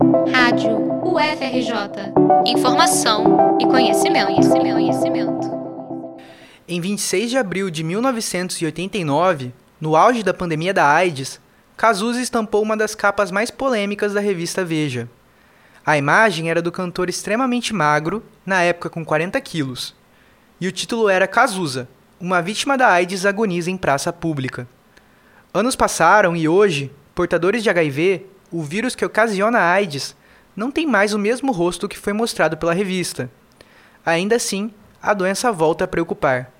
Rádio 0.00 0.78
UFRJ. 1.04 2.14
Informação 2.46 3.58
e 3.60 3.66
conhecimento, 3.66 4.28
conhecimento, 4.28 4.72
conhecimento. 4.72 5.50
Em 6.66 6.80
26 6.80 7.30
de 7.30 7.36
abril 7.36 7.68
de 7.68 7.84
1989, 7.84 9.52
no 9.78 9.94
auge 9.94 10.22
da 10.22 10.32
pandemia 10.32 10.72
da 10.72 10.86
AIDS, 10.90 11.38
Cazuza 11.76 12.18
estampou 12.18 12.62
uma 12.62 12.78
das 12.78 12.94
capas 12.94 13.30
mais 13.30 13.50
polêmicas 13.50 14.14
da 14.14 14.20
revista 14.20 14.64
Veja. 14.64 15.06
A 15.84 15.98
imagem 15.98 16.48
era 16.48 16.62
do 16.62 16.72
cantor 16.72 17.10
extremamente 17.10 17.74
magro, 17.74 18.24
na 18.46 18.62
época 18.62 18.88
com 18.88 19.04
40 19.04 19.38
quilos. 19.42 19.94
E 20.58 20.66
o 20.66 20.72
título 20.72 21.10
era 21.10 21.28
Cazuza, 21.28 21.86
uma 22.18 22.40
vítima 22.40 22.78
da 22.78 22.88
AIDS 22.88 23.26
agoniza 23.26 23.70
em 23.70 23.76
praça 23.76 24.10
pública. 24.10 24.66
Anos 25.52 25.76
passaram 25.76 26.34
e 26.34 26.48
hoje, 26.48 26.90
portadores 27.14 27.62
de 27.62 27.68
HIV, 27.68 28.29
o 28.50 28.62
vírus 28.62 28.94
que 28.94 29.04
ocasiona 29.04 29.58
a 29.58 29.72
AIDS, 29.72 30.16
não 30.56 30.70
tem 30.70 30.86
mais 30.86 31.14
o 31.14 31.18
mesmo 31.18 31.52
rosto 31.52 31.88
que 31.88 31.98
foi 31.98 32.12
mostrado 32.12 32.56
pela 32.56 32.74
revista. 32.74 33.30
Ainda 34.04 34.36
assim, 34.36 34.72
a 35.02 35.14
doença 35.14 35.52
volta 35.52 35.84
a 35.84 35.88
preocupar. 35.88 36.52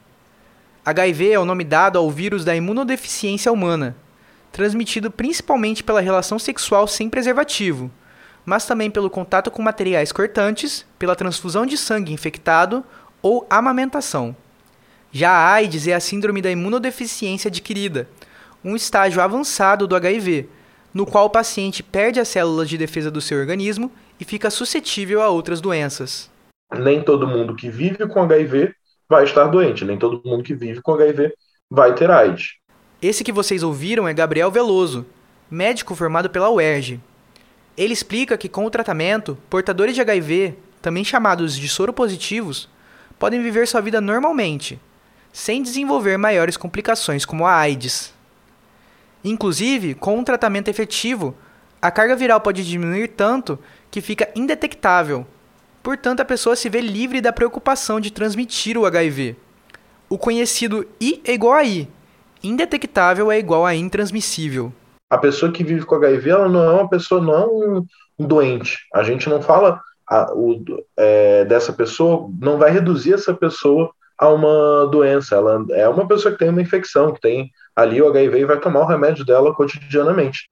HIV 0.84 1.32
é 1.32 1.38
o 1.38 1.44
nome 1.44 1.64
dado 1.64 1.98
ao 1.98 2.10
vírus 2.10 2.44
da 2.44 2.56
imunodeficiência 2.56 3.52
humana, 3.52 3.96
transmitido 4.50 5.10
principalmente 5.10 5.84
pela 5.84 6.00
relação 6.00 6.38
sexual 6.38 6.86
sem 6.86 7.10
preservativo, 7.10 7.90
mas 8.44 8.64
também 8.64 8.90
pelo 8.90 9.10
contato 9.10 9.50
com 9.50 9.62
materiais 9.62 10.12
cortantes, 10.12 10.86
pela 10.98 11.14
transfusão 11.14 11.66
de 11.66 11.76
sangue 11.76 12.12
infectado 12.12 12.84
ou 13.20 13.46
amamentação. 13.50 14.34
Já 15.12 15.30
a 15.30 15.52
AIDS 15.52 15.86
é 15.86 15.92
a 15.92 16.00
síndrome 16.00 16.40
da 16.40 16.50
imunodeficiência 16.50 17.48
adquirida, 17.48 18.08
um 18.64 18.76
estágio 18.76 19.20
avançado 19.20 19.86
do 19.86 19.96
HIV, 19.96 20.48
no 20.92 21.06
qual 21.06 21.26
o 21.26 21.30
paciente 21.30 21.82
perde 21.82 22.20
as 22.20 22.28
células 22.28 22.68
de 22.68 22.76
defesa 22.76 23.10
do 23.10 23.20
seu 23.20 23.38
organismo 23.38 23.90
e 24.18 24.24
fica 24.24 24.50
suscetível 24.50 25.22
a 25.22 25.28
outras 25.28 25.60
doenças. 25.60 26.30
Nem 26.72 27.02
todo 27.02 27.26
mundo 27.26 27.54
que 27.54 27.70
vive 27.70 28.06
com 28.06 28.22
HIV 28.22 28.74
vai 29.08 29.24
estar 29.24 29.46
doente, 29.46 29.84
nem 29.84 29.98
todo 29.98 30.22
mundo 30.24 30.42
que 30.42 30.54
vive 30.54 30.80
com 30.82 30.92
HIV 30.92 31.32
vai 31.70 31.94
ter 31.94 32.10
AIDS. 32.10 32.54
Esse 33.02 33.24
que 33.24 33.32
vocês 33.32 33.62
ouviram 33.62 34.06
é 34.06 34.12
Gabriel 34.12 34.50
Veloso, 34.50 35.06
médico 35.50 35.94
formado 35.94 36.28
pela 36.28 36.50
UERJ. 36.50 37.00
Ele 37.76 37.92
explica 37.92 38.36
que 38.36 38.48
com 38.48 38.64
o 38.66 38.70
tratamento, 38.70 39.38
portadores 39.48 39.94
de 39.94 40.00
HIV, 40.00 40.54
também 40.82 41.04
chamados 41.04 41.56
de 41.56 41.68
soropositivos, 41.68 42.68
podem 43.18 43.42
viver 43.42 43.66
sua 43.66 43.80
vida 43.80 44.00
normalmente, 44.00 44.78
sem 45.32 45.62
desenvolver 45.62 46.16
maiores 46.16 46.56
complicações 46.56 47.24
como 47.24 47.46
a 47.46 47.54
AIDS. 47.54 48.12
Inclusive, 49.24 49.94
com 49.94 50.18
um 50.18 50.24
tratamento 50.24 50.68
efetivo, 50.68 51.34
a 51.80 51.90
carga 51.90 52.16
viral 52.16 52.40
pode 52.40 52.64
diminuir 52.66 53.08
tanto 53.08 53.58
que 53.90 54.00
fica 54.00 54.28
indetectável. 54.34 55.26
Portanto, 55.82 56.20
a 56.20 56.24
pessoa 56.24 56.56
se 56.56 56.68
vê 56.68 56.80
livre 56.80 57.20
da 57.20 57.32
preocupação 57.32 58.00
de 58.00 58.10
transmitir 58.10 58.76
o 58.76 58.84
HIV. 58.86 59.36
O 60.08 60.18
conhecido 60.18 60.86
I 61.00 61.20
é 61.24 61.32
igual 61.32 61.54
a 61.54 61.64
I. 61.64 61.88
Indetectável 62.42 63.30
é 63.30 63.38
igual 63.38 63.64
a 63.64 63.74
intransmissível. 63.74 64.72
A 65.08 65.18
pessoa 65.18 65.50
que 65.52 65.64
vive 65.64 65.84
com 65.84 65.94
HIV, 65.94 66.30
ela 66.30 66.48
não 66.48 66.62
é 66.62 66.70
uma 66.70 66.88
pessoa, 66.88 67.20
não 67.20 67.34
é 67.34 67.46
um, 67.46 67.86
doente. 68.26 68.78
A 68.94 69.02
gente 69.02 69.28
não 69.28 69.40
fala 69.42 69.80
a, 70.06 70.32
o, 70.32 70.62
é, 70.96 71.44
dessa 71.44 71.72
pessoa, 71.72 72.30
não 72.40 72.58
vai 72.58 72.70
reduzir 72.70 73.14
essa 73.14 73.34
pessoa 73.34 73.90
a 74.20 74.28
uma 74.28 74.86
doença. 74.86 75.34
Ela 75.34 75.64
é 75.70 75.88
uma 75.88 76.06
pessoa 76.06 76.30
que 76.30 76.38
tem 76.38 76.50
uma 76.50 76.60
infecção, 76.60 77.12
que 77.14 77.20
tem 77.20 77.50
ali 77.74 78.02
o 78.02 78.08
HIV 78.08 78.40
e 78.40 78.44
vai 78.44 78.60
tomar 78.60 78.80
o 78.80 78.86
remédio 78.86 79.24
dela 79.24 79.54
cotidianamente. 79.54 80.50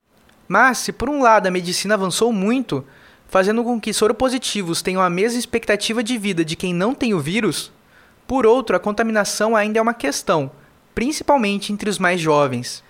Mas, 0.48 0.78
se 0.78 0.90
por 0.90 1.10
um 1.10 1.22
lado 1.22 1.46
a 1.46 1.50
medicina 1.50 1.94
avançou 1.94 2.32
muito, 2.32 2.82
fazendo 3.28 3.62
com 3.62 3.78
que 3.78 3.92
soropositivos 3.92 4.80
tenham 4.80 5.02
a 5.02 5.10
mesma 5.10 5.38
expectativa 5.38 6.02
de 6.02 6.16
vida 6.16 6.42
de 6.42 6.56
quem 6.56 6.72
não 6.72 6.94
tem 6.94 7.12
o 7.12 7.20
vírus, 7.20 7.70
por 8.26 8.46
outro, 8.46 8.74
a 8.74 8.80
contaminação 8.80 9.54
ainda 9.54 9.78
é 9.78 9.82
uma 9.82 9.92
questão, 9.92 10.50
principalmente 10.94 11.70
entre 11.70 11.90
os 11.90 11.98
mais 11.98 12.18
jovens. 12.18 12.82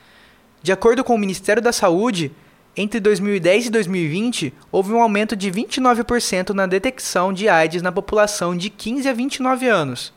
De 0.63 0.71
acordo 0.71 1.03
com 1.03 1.17
o 1.17 1.19
Ministério 1.19 1.63
da 1.63 1.73
Saúde, 1.73 2.31
entre 2.77 3.01
2010 3.01 3.67
e 3.67 3.71
2020, 3.71 4.55
houve 4.71 4.93
um 4.93 5.03
aumento 5.03 5.35
de 5.35 5.51
29% 5.51 6.51
na 6.51 6.67
detecção 6.67 7.33
de 7.33 7.49
AIDS 7.49 7.83
na 7.83 7.91
população 7.91 8.57
de 8.57 8.71
15 8.71 9.09
a 9.09 9.13
29 9.13 9.69
anos 9.69 10.17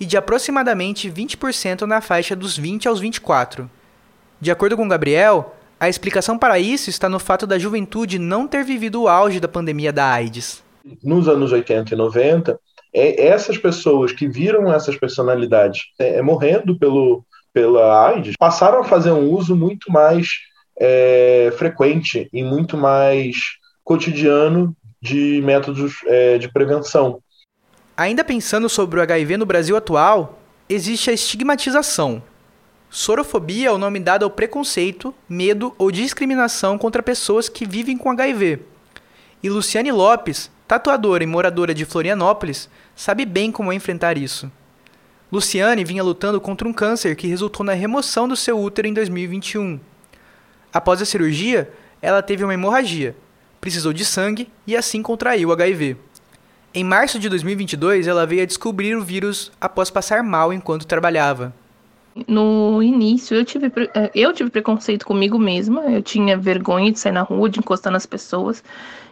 e 0.00 0.06
de 0.06 0.16
aproximadamente 0.16 1.10
20% 1.10 1.82
na 1.82 2.00
faixa 2.00 2.34
dos 2.34 2.56
20 2.56 2.88
aos 2.88 2.98
24. 2.98 3.70
De 4.40 4.50
acordo 4.50 4.76
com 4.76 4.88
Gabriel, 4.88 5.54
a 5.78 5.88
explicação 5.88 6.38
para 6.38 6.58
isso 6.58 6.88
está 6.88 7.08
no 7.08 7.18
fato 7.18 7.46
da 7.46 7.58
juventude 7.58 8.18
não 8.18 8.48
ter 8.48 8.64
vivido 8.64 9.02
o 9.02 9.08
auge 9.08 9.38
da 9.38 9.46
pandemia 9.46 9.92
da 9.92 10.10
AIDS. 10.10 10.64
Nos 11.02 11.28
anos 11.28 11.52
80 11.52 11.92
e 11.92 11.96
90, 11.96 12.58
é, 12.92 13.26
essas 13.26 13.58
pessoas 13.58 14.12
que 14.12 14.26
viram 14.26 14.72
essas 14.72 14.96
personalidades 14.96 15.82
é, 15.98 16.16
é, 16.16 16.22
morrendo 16.22 16.78
pelo, 16.78 17.24
pela 17.52 18.08
AIDS 18.08 18.34
passaram 18.38 18.80
a 18.80 18.84
fazer 18.84 19.12
um 19.12 19.30
uso 19.30 19.54
muito 19.54 19.92
mais 19.92 20.28
é, 20.78 21.52
frequente 21.56 22.28
e 22.32 22.42
muito 22.42 22.76
mais 22.76 23.36
cotidiano 23.84 24.74
de 25.00 25.40
métodos 25.44 25.94
é, 26.06 26.38
de 26.38 26.50
prevenção. 26.50 27.22
Ainda 28.00 28.24
pensando 28.24 28.66
sobre 28.66 28.98
o 28.98 29.02
HIV 29.02 29.36
no 29.36 29.44
Brasil 29.44 29.76
atual, 29.76 30.40
existe 30.70 31.10
a 31.10 31.12
estigmatização. 31.12 32.22
Sorofobia 32.88 33.68
é 33.68 33.70
o 33.70 33.76
nome 33.76 34.00
dado 34.00 34.22
ao 34.22 34.30
preconceito, 34.30 35.14
medo 35.28 35.74
ou 35.76 35.90
discriminação 35.90 36.78
contra 36.78 37.02
pessoas 37.02 37.46
que 37.46 37.66
vivem 37.66 37.98
com 37.98 38.08
HIV. 38.08 38.60
E 39.42 39.50
Luciane 39.50 39.92
Lopes, 39.92 40.50
tatuadora 40.66 41.22
e 41.22 41.26
moradora 41.26 41.74
de 41.74 41.84
Florianópolis, 41.84 42.70
sabe 42.96 43.26
bem 43.26 43.52
como 43.52 43.70
enfrentar 43.70 44.16
isso. 44.16 44.50
Luciane 45.30 45.84
vinha 45.84 46.02
lutando 46.02 46.40
contra 46.40 46.66
um 46.66 46.72
câncer 46.72 47.14
que 47.14 47.28
resultou 47.28 47.66
na 47.66 47.74
remoção 47.74 48.26
do 48.26 48.34
seu 48.34 48.58
útero 48.58 48.88
em 48.88 48.94
2021. 48.94 49.78
Após 50.72 51.02
a 51.02 51.04
cirurgia, 51.04 51.70
ela 52.00 52.22
teve 52.22 52.44
uma 52.44 52.54
hemorragia, 52.54 53.14
precisou 53.60 53.92
de 53.92 54.06
sangue 54.06 54.50
e 54.66 54.74
assim 54.74 55.02
contraiu 55.02 55.52
HIV. 55.52 55.98
Em 56.72 56.84
março 56.84 57.18
de 57.18 57.28
2022, 57.28 58.06
ela 58.06 58.24
veio 58.24 58.42
a 58.42 58.46
descobrir 58.46 58.94
o 58.94 59.02
vírus 59.02 59.50
após 59.60 59.90
passar 59.90 60.22
mal 60.22 60.52
enquanto 60.52 60.86
trabalhava. 60.86 61.52
No 62.28 62.80
início, 62.80 63.36
eu 63.36 63.44
tive, 63.44 63.72
eh, 63.92 64.10
eu 64.14 64.32
tive 64.32 64.50
preconceito 64.50 65.04
comigo 65.04 65.36
mesma. 65.36 65.82
Eu 65.90 66.00
tinha 66.00 66.36
vergonha 66.36 66.92
de 66.92 67.00
sair 67.00 67.10
na 67.10 67.22
rua, 67.22 67.50
de 67.50 67.58
encostar 67.58 67.92
nas 67.92 68.06
pessoas, 68.06 68.62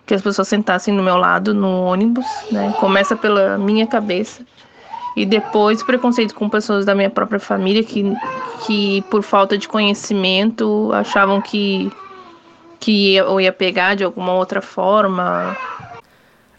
que 0.07 0.15
as 0.15 0.23
pessoas 0.23 0.47
sentassem 0.47 0.95
do 0.97 1.03
meu 1.03 1.17
lado 1.17 1.53
no 1.53 1.83
ônibus. 1.83 2.27
Né? 2.53 2.73
Começa 2.79 3.17
pela 3.17 3.59
minha 3.59 3.89
cabeça. 3.89 4.47
E 5.17 5.27
depois 5.27 5.83
preconceito 5.83 6.37
com 6.37 6.49
pessoas 6.49 6.85
da 6.85 6.95
minha 6.95 7.11
própria 7.11 7.41
família 7.41 7.83
que, 7.83 8.05
que 8.67 9.03
por 9.11 9.25
falta 9.25 9.59
de 9.59 9.67
conhecimento, 9.67 10.93
achavam 10.93 11.41
que, 11.43 11.91
que 12.79 13.17
eu 13.17 13.41
ia 13.41 13.53
pegar 13.53 13.97
de 13.97 14.05
alguma 14.05 14.33
outra 14.33 14.63
forma 14.63 15.57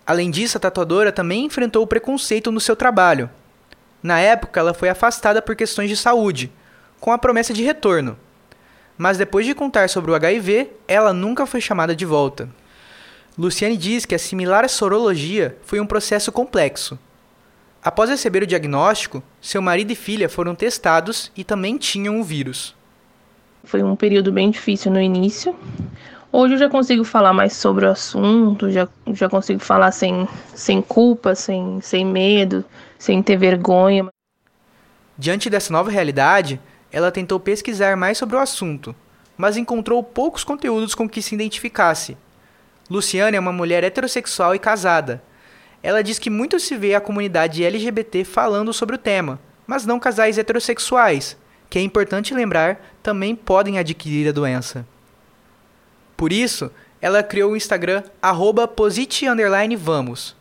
Além 0.10 0.32
disso, 0.32 0.58
a 0.58 0.60
tatuadora 0.60 1.12
também 1.12 1.46
enfrentou 1.46 1.84
o 1.84 1.88
preconceito 1.88 2.52
no 2.52 2.60
seu 2.60 2.76
trabalho. 2.76 3.30
Na 4.02 4.20
época, 4.20 4.60
ela 4.60 4.74
foi 4.74 4.90
afastada 4.90 5.40
por 5.40 5.56
questões 5.56 5.88
de 5.88 5.96
saúde, 5.96 6.52
com 7.00 7.12
a 7.12 7.18
promessa 7.20 7.54
de 7.54 7.62
retorno. 7.62 8.18
Mas 8.98 9.20
depois 9.20 9.46
de 9.46 9.54
contar 9.54 9.88
sobre 9.88 10.10
o 10.10 10.16
HIV, 10.16 10.72
ela 10.88 11.14
nunca 11.14 11.46
foi 11.46 11.62
chamada 11.62 11.96
de 11.96 12.06
volta. 12.06 12.50
Luciane 13.38 13.78
diz 13.78 14.04
que 14.04 14.16
assimilar 14.16 14.66
a 14.66 14.68
sorologia 14.68 15.56
foi 15.62 15.80
um 15.80 15.86
processo 15.86 16.32
complexo. 16.32 16.98
Após 17.84 18.10
receber 18.10 18.42
o 18.42 18.48
diagnóstico, 18.48 19.22
seu 19.40 19.62
marido 19.62 19.92
e 19.92 19.96
filha 19.96 20.28
foram 20.28 20.56
testados 20.56 21.32
e 21.38 21.44
também 21.44 21.78
tinham 21.78 22.20
o 22.20 22.24
vírus. 22.24 22.76
Foi 23.64 23.84
um 23.84 23.96
período 23.96 24.32
bem 24.32 24.50
difícil 24.50 24.92
no 24.92 25.00
início, 25.00 25.56
Hoje 26.32 26.54
eu 26.54 26.60
já 26.60 26.70
consigo 26.70 27.04
falar 27.04 27.34
mais 27.34 27.54
sobre 27.54 27.86
o 27.86 27.90
assunto, 27.90 28.70
já, 28.70 28.88
já 29.14 29.28
consigo 29.28 29.60
falar 29.60 29.92
sem, 29.92 30.28
sem 30.54 30.80
culpa, 30.80 31.34
sem, 31.34 31.82
sem 31.82 32.06
medo, 32.06 32.64
sem 33.00 33.24
ter 33.24 33.36
vergonha. 33.36 34.08
Diante 35.18 35.50
dessa 35.50 35.74
nova 35.74 35.90
realidade, 35.90 36.62
ela 36.92 37.12
tentou 37.12 37.40
pesquisar 37.40 37.98
mais 37.98 38.18
sobre 38.18 38.36
o 38.36 38.40
assunto, 38.40 38.96
mas 39.36 39.58
encontrou 39.58 40.04
poucos 40.04 40.44
conteúdos 40.44 40.94
com 40.94 41.10
que 41.10 41.20
se 41.20 41.34
identificasse. 41.34 42.16
Luciana 42.88 43.36
é 43.36 43.40
uma 43.40 43.52
mulher 43.52 43.84
heterossexual 43.84 44.54
e 44.54 44.60
casada. 44.60 45.24
Ela 45.82 46.04
diz 46.04 46.20
que 46.20 46.30
muito 46.30 46.60
se 46.60 46.78
vê 46.78 46.94
a 46.94 47.02
comunidade 47.02 47.64
LGBT 47.64 48.24
falando 48.24 48.72
sobre 48.72 48.96
o 48.96 49.00
tema, 49.00 49.40
mas 49.66 49.84
não 49.84 50.00
casais 50.00 50.38
heterossexuais, 50.38 51.36
que 51.72 51.80
é 51.80 51.82
importante 51.82 52.36
lembrar 52.36 52.80
também 53.02 53.36
podem 53.36 53.80
adquirir 53.80 54.30
a 54.30 54.32
doença. 54.32 54.86
Por 56.20 56.34
isso, 56.34 56.70
ela 57.00 57.24
criou 57.24 57.54
o 57.54 57.56
Instagram 57.56 58.04
@posite_vamos, 58.76 60.36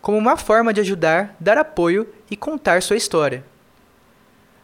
como 0.00 0.16
uma 0.16 0.36
forma 0.36 0.72
de 0.72 0.80
ajudar, 0.80 1.34
dar 1.40 1.58
apoio 1.58 2.06
e 2.30 2.36
contar 2.36 2.80
sua 2.82 2.94
história. 2.94 3.44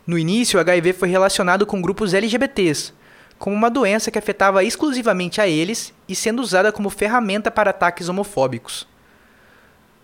No 0.07 0.17
início, 0.17 0.57
o 0.57 0.61
HIV 0.61 0.93
foi 0.93 1.09
relacionado 1.09 1.67
com 1.67 1.83
grupos 1.83 2.15
LGBTs, 2.15 2.93
como 3.37 3.57
uma 3.57 3.69
doença 3.69 4.13
que 4.13 4.19
afetava 4.19 4.63
exclusivamente 4.63 5.41
a 5.41 5.49
eles 5.49 5.93
e 6.09 6.15
sendo 6.15 6.41
usada 6.41 6.71
como 6.71 6.89
ferramenta 6.89 7.51
para 7.51 7.71
ataques 7.71 8.09
homofóbicos. 8.09 8.87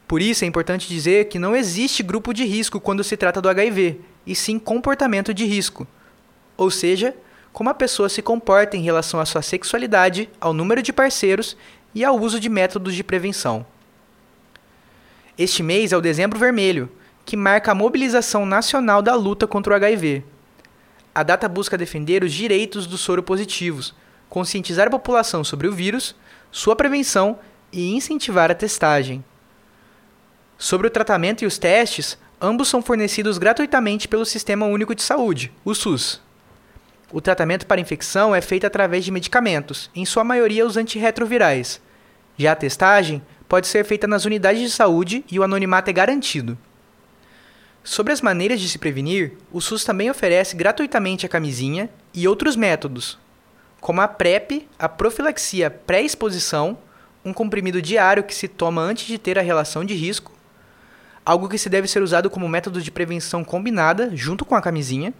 Por 0.08 0.20
isso 0.20 0.44
é 0.44 0.48
importante 0.48 0.88
dizer 0.88 1.28
que 1.28 1.38
não 1.38 1.54
existe 1.54 2.02
grupo 2.02 2.34
de 2.34 2.44
risco 2.44 2.80
quando 2.80 3.04
se 3.04 3.16
trata 3.16 3.40
do 3.40 3.48
HIV, 3.48 4.00
e 4.26 4.34
sim 4.34 4.58
comportamento 4.58 5.32
de 5.32 5.44
risco. 5.44 5.86
Ou 6.56 6.72
seja, 6.72 7.14
como 7.52 7.70
a 7.70 7.74
pessoa 7.74 8.08
se 8.08 8.22
comporta 8.22 8.76
em 8.76 8.82
relação 8.82 9.20
à 9.20 9.26
sua 9.26 9.42
sexualidade, 9.42 10.28
ao 10.40 10.52
número 10.52 10.82
de 10.82 10.92
parceiros 10.92 11.56
e 11.94 12.04
ao 12.04 12.18
uso 12.18 12.38
de 12.38 12.48
métodos 12.48 12.94
de 12.94 13.02
prevenção. 13.02 13.66
Este 15.36 15.62
mês 15.62 15.92
é 15.92 15.96
o 15.96 16.00
Dezembro 16.00 16.38
Vermelho, 16.38 16.90
que 17.24 17.36
marca 17.36 17.72
a 17.72 17.74
mobilização 17.74 18.44
nacional 18.44 19.02
da 19.02 19.14
luta 19.14 19.46
contra 19.46 19.72
o 19.72 19.76
HIV. 19.76 20.22
A 21.14 21.22
data 21.22 21.48
busca 21.48 21.78
defender 21.78 22.22
os 22.22 22.32
direitos 22.32 22.86
dos 22.86 23.00
soropositivos, 23.00 23.94
conscientizar 24.28 24.86
a 24.86 24.90
população 24.90 25.42
sobre 25.42 25.66
o 25.66 25.72
vírus, 25.72 26.14
sua 26.52 26.76
prevenção 26.76 27.38
e 27.72 27.94
incentivar 27.94 28.50
a 28.50 28.54
testagem. 28.54 29.24
Sobre 30.56 30.86
o 30.86 30.90
tratamento 30.90 31.42
e 31.42 31.46
os 31.46 31.58
testes, 31.58 32.18
ambos 32.40 32.68
são 32.68 32.82
fornecidos 32.82 33.38
gratuitamente 33.38 34.06
pelo 34.06 34.26
Sistema 34.26 34.66
Único 34.66 34.94
de 34.94 35.02
Saúde, 35.02 35.52
o 35.64 35.74
SUS. 35.74 36.20
O 37.12 37.20
tratamento 37.20 37.66
para 37.66 37.80
infecção 37.80 38.34
é 38.34 38.40
feito 38.40 38.66
através 38.66 39.04
de 39.04 39.10
medicamentos, 39.10 39.90
em 39.94 40.04
sua 40.04 40.22
maioria 40.22 40.64
os 40.64 40.76
antirretrovirais. 40.76 41.80
Já 42.36 42.52
a 42.52 42.56
testagem 42.56 43.20
pode 43.48 43.66
ser 43.66 43.84
feita 43.84 44.06
nas 44.06 44.24
unidades 44.24 44.62
de 44.62 44.70
saúde 44.70 45.24
e 45.30 45.38
o 45.38 45.42
anonimato 45.42 45.90
é 45.90 45.92
garantido. 45.92 46.56
Sobre 47.82 48.12
as 48.12 48.20
maneiras 48.20 48.60
de 48.60 48.68
se 48.68 48.78
prevenir, 48.78 49.32
o 49.50 49.60
SUS 49.60 49.84
também 49.84 50.08
oferece 50.08 50.54
gratuitamente 50.54 51.26
a 51.26 51.28
camisinha 51.28 51.90
e 52.14 52.28
outros 52.28 52.54
métodos, 52.54 53.18
como 53.80 54.00
a 54.00 54.06
PrEP, 54.06 54.68
a 54.78 54.88
profilaxia 54.88 55.70
pré-exposição, 55.70 56.78
um 57.24 57.32
comprimido 57.32 57.82
diário 57.82 58.22
que 58.22 58.34
se 58.34 58.46
toma 58.46 58.82
antes 58.82 59.06
de 59.06 59.18
ter 59.18 59.38
a 59.38 59.42
relação 59.42 59.84
de 59.84 59.94
risco, 59.94 60.32
algo 61.24 61.48
que 61.48 61.58
se 61.58 61.68
deve 61.68 61.88
ser 61.88 62.02
usado 62.02 62.30
como 62.30 62.48
método 62.48 62.80
de 62.80 62.90
prevenção 62.90 63.42
combinada 63.42 64.14
junto 64.14 64.44
com 64.44 64.54
a 64.54 64.62
camisinha, 64.62 65.12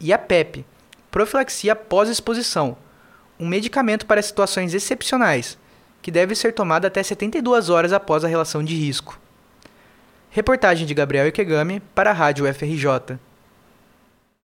e 0.00 0.12
a 0.12 0.18
PEP, 0.18 0.64
profilaxia 1.12 1.76
pós-exposição, 1.76 2.74
um 3.38 3.46
medicamento 3.46 4.06
para 4.06 4.22
situações 4.22 4.72
excepcionais, 4.72 5.58
que 6.00 6.10
deve 6.10 6.34
ser 6.34 6.54
tomado 6.54 6.86
até 6.86 7.02
72 7.02 7.68
horas 7.68 7.92
após 7.92 8.24
a 8.24 8.28
relação 8.28 8.64
de 8.64 8.74
risco. 8.74 9.20
Reportagem 10.30 10.86
de 10.86 10.94
Gabriel 10.94 11.28
Ikegami 11.28 11.80
para 11.94 12.10
a 12.10 12.14
Rádio 12.14 12.46
FRJ. 12.52 13.18